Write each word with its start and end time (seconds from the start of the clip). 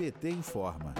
PT 0.00 0.30
informa. 0.30 0.94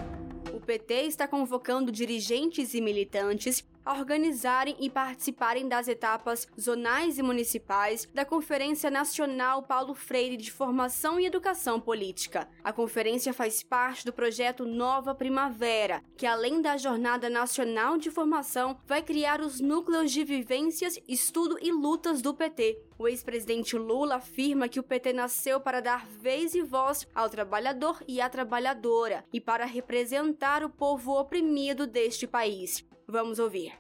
O 0.52 0.60
PT 0.60 1.04
está 1.04 1.26
convocando 1.26 1.90
dirigentes 1.90 2.74
e 2.74 2.82
militantes 2.82 3.66
a 3.84 3.98
organizarem 3.98 4.76
e 4.78 4.90
participarem 4.90 5.68
das 5.68 5.88
etapas 5.88 6.46
zonais 6.58 7.18
e 7.18 7.22
municipais 7.22 8.08
da 8.12 8.24
Conferência 8.24 8.90
Nacional 8.90 9.62
Paulo 9.62 9.94
Freire 9.94 10.36
de 10.36 10.50
Formação 10.50 11.18
e 11.18 11.26
Educação 11.26 11.80
Política. 11.80 12.48
A 12.62 12.72
conferência 12.72 13.32
faz 13.32 13.62
parte 13.62 14.04
do 14.04 14.12
projeto 14.12 14.64
Nova 14.64 15.14
Primavera, 15.14 16.02
que 16.16 16.26
além 16.26 16.60
da 16.60 16.76
Jornada 16.76 17.30
Nacional 17.30 17.96
de 17.96 18.10
Formação, 18.10 18.78
vai 18.86 19.02
criar 19.02 19.40
os 19.40 19.60
núcleos 19.60 20.10
de 20.10 20.24
vivências, 20.24 20.98
estudo 21.08 21.58
e 21.60 21.72
lutas 21.72 22.20
do 22.20 22.34
PT. 22.34 22.82
O 22.98 23.08
ex-presidente 23.08 23.78
Lula 23.78 24.16
afirma 24.16 24.68
que 24.68 24.78
o 24.78 24.82
PT 24.82 25.14
nasceu 25.14 25.58
para 25.58 25.80
dar 25.80 26.06
vez 26.06 26.54
e 26.54 26.60
voz 26.60 27.08
ao 27.14 27.30
trabalhador 27.30 28.02
e 28.06 28.20
à 28.20 28.28
trabalhadora 28.28 29.24
e 29.32 29.40
para 29.40 29.64
representar 29.64 30.62
o 30.62 30.68
povo 30.68 31.18
oprimido 31.18 31.86
deste 31.86 32.26
país. 32.26 32.84
Vamos 33.10 33.38
ouvir. 33.38 33.72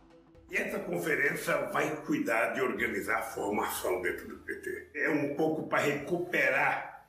E 0.50 0.56
essa 0.56 0.80
conferência 0.80 1.56
vai 1.66 1.94
cuidar 2.04 2.54
de 2.54 2.60
organizar 2.60 3.18
a 3.18 3.22
formação 3.22 4.02
dentro 4.02 4.26
do 4.26 4.38
PT. 4.38 4.90
É 4.94 5.08
um 5.08 5.36
pouco 5.36 5.68
para 5.68 5.78
recuperar 5.78 7.06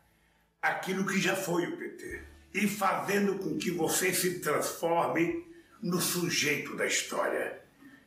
aquilo 0.62 1.08
que 1.08 1.20
já 1.20 1.36
foi 1.36 1.66
o 1.66 1.78
PT 1.78 2.22
e 2.54 2.68
fazendo 2.68 3.40
com 3.40 3.58
que 3.58 3.72
você 3.72 4.14
se 4.14 4.40
transforme 4.40 5.44
no 5.82 6.00
sujeito 6.00 6.76
da 6.76 6.86
história. 6.86 7.60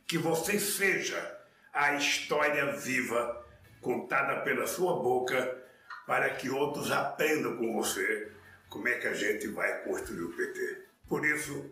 Que 0.07 0.17
você 0.17 0.57
seja 0.57 1.37
a 1.73 1.95
história 1.95 2.71
viva 2.77 3.45
contada 3.81 4.41
pela 4.41 4.65
sua 4.65 4.93
boca 4.93 5.63
para 6.07 6.29
que 6.29 6.49
outros 6.49 6.91
aprendam 6.91 7.57
com 7.57 7.73
você 7.73 8.31
como 8.69 8.87
é 8.87 8.99
que 8.99 9.07
a 9.07 9.13
gente 9.13 9.47
vai 9.49 9.83
construir 9.83 10.23
o 10.23 10.33
PT. 10.33 10.81
Por 11.09 11.25
isso, 11.25 11.69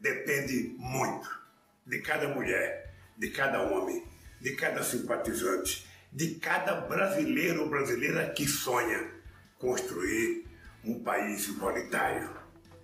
depende 0.00 0.74
muito 0.78 1.45
de 1.86 2.00
cada 2.00 2.28
mulher, 2.28 2.94
de 3.16 3.30
cada 3.30 3.62
homem, 3.62 4.04
de 4.40 4.56
cada 4.56 4.82
simpatizante, 4.82 5.86
de 6.12 6.34
cada 6.36 6.80
brasileiro 6.80 7.62
ou 7.62 7.70
brasileira 7.70 8.30
que 8.30 8.46
sonha 8.46 9.10
construir 9.58 10.46
um 10.84 11.02
país 11.02 11.48
igualitário, 11.48 12.30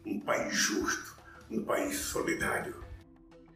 um 0.07 0.21
país 0.21 0.55
justo, 0.55 1.17
um 1.51 1.65
país 1.65 1.97
solidário. 1.97 2.83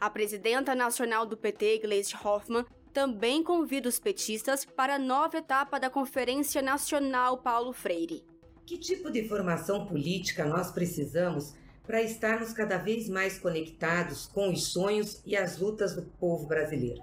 A 0.01 0.11
presidenta 0.11 0.75
nacional 0.75 1.25
do 1.25 1.37
PT, 1.37 1.79
Gleisi 1.79 2.15
Hoffmann, 2.23 2.67
também 2.93 3.43
convida 3.43 3.89
os 3.89 3.99
petistas 3.99 4.65
para 4.65 4.97
a 4.97 4.99
nova 4.99 5.39
etapa 5.39 5.79
da 5.79 5.91
Conferência 5.91 6.63
Nacional 6.63 7.39
Paulo 7.39 7.73
Freire. 7.73 8.25
Que 8.65 8.79
tipo 8.79 9.11
de 9.11 9.29
formação 9.29 9.87
política 9.87 10.45
nós 10.45 10.71
precisamos 10.71 11.55
para 11.87 12.03
estarmos 12.03 12.53
cada 12.53 12.77
vez 12.77 13.09
mais 13.09 13.39
conectados 13.39 14.27
com 14.27 14.51
os 14.51 14.73
sonhos 14.73 15.23
e 15.25 15.37
as 15.37 15.59
lutas 15.59 15.95
do 15.95 16.03
povo 16.03 16.47
brasileiro? 16.47 17.03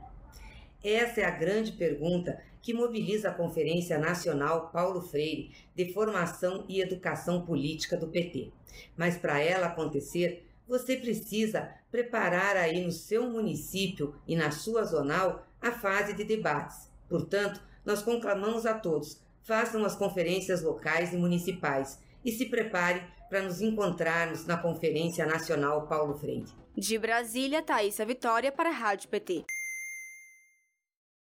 Essa 0.83 1.21
é 1.21 1.25
a 1.25 1.31
grande 1.31 1.71
pergunta 1.71 2.41
que 2.61 2.73
mobiliza 2.73 3.29
a 3.29 3.33
Conferência 3.33 3.97
Nacional 3.97 4.69
Paulo 4.69 5.01
Freire 5.01 5.51
de 5.75 5.93
Formação 5.93 6.65
e 6.67 6.81
Educação 6.81 7.45
Política 7.45 7.95
do 7.95 8.07
PT. 8.07 8.51
Mas 8.97 9.17
para 9.17 9.39
ela 9.39 9.67
acontecer, 9.67 10.45
você 10.67 10.97
precisa 10.97 11.69
preparar 11.91 12.57
aí 12.57 12.83
no 12.83 12.91
seu 12.91 13.29
município 13.29 14.15
e 14.27 14.35
na 14.35 14.51
sua 14.51 14.83
zonal 14.83 15.45
a 15.61 15.71
fase 15.71 16.13
de 16.13 16.23
debates. 16.23 16.89
Portanto, 17.07 17.61
nós 17.85 18.01
conclamamos 18.01 18.65
a 18.65 18.73
todos, 18.73 19.21
façam 19.41 19.85
as 19.85 19.95
conferências 19.95 20.61
locais 20.61 21.13
e 21.13 21.17
municipais 21.17 21.99
e 22.23 22.31
se 22.31 22.45
prepare 22.45 23.03
para 23.29 23.41
nos 23.41 23.61
encontrarmos 23.61 24.45
na 24.45 24.57
Conferência 24.57 25.25
Nacional 25.25 25.87
Paulo 25.87 26.15
Freire. 26.15 26.45
De 26.75 26.97
Brasília, 26.97 27.61
Thaisa 27.61 28.05
Vitória 28.05 28.51
para 28.51 28.69
a 28.69 28.73
Rádio 28.73 29.09
PT. 29.09 29.45